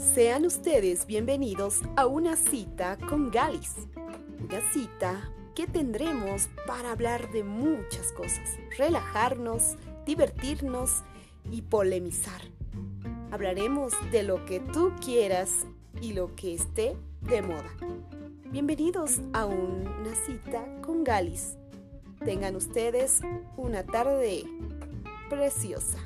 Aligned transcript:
Sean 0.00 0.46
ustedes 0.46 1.06
bienvenidos 1.06 1.82
a 1.94 2.06
una 2.06 2.34
cita 2.34 2.96
con 2.96 3.30
Galis. 3.30 3.74
Una 4.42 4.72
cita 4.72 5.30
que 5.54 5.66
tendremos 5.66 6.48
para 6.66 6.92
hablar 6.92 7.30
de 7.32 7.44
muchas 7.44 8.10
cosas, 8.12 8.58
relajarnos, 8.78 9.76
divertirnos 10.06 11.02
y 11.52 11.60
polemizar. 11.60 12.40
Hablaremos 13.30 13.92
de 14.10 14.22
lo 14.22 14.42
que 14.46 14.60
tú 14.60 14.90
quieras 15.04 15.66
y 16.00 16.14
lo 16.14 16.34
que 16.34 16.54
esté 16.54 16.96
de 17.20 17.42
moda. 17.42 17.70
Bienvenidos 18.50 19.20
a 19.34 19.44
una 19.44 20.14
cita 20.26 20.64
con 20.80 21.04
Galis. 21.04 21.58
Tengan 22.24 22.56
ustedes 22.56 23.20
una 23.58 23.84
tarde 23.84 24.44
preciosa. 25.28 25.98